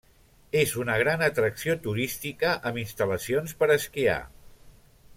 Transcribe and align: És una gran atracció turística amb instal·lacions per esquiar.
És 0.61 0.71
una 0.83 0.95
gran 1.01 1.23
atracció 1.25 1.75
turística 1.85 2.57
amb 2.71 2.83
instal·lacions 2.85 3.55
per 3.63 3.71
esquiar. 3.79 4.21